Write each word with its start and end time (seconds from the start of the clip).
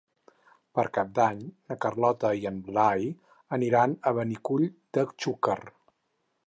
Per 0.77 0.85
Cap 0.97 1.11
d'Any 1.19 1.43
na 1.71 1.77
Carlota 1.85 2.31
i 2.39 2.47
en 2.53 2.57
Blai 2.71 3.07
aniran 3.59 3.93
a 4.01 4.15
Benicull 4.21 4.69
de 4.99 5.07
Xúquer. 5.13 5.63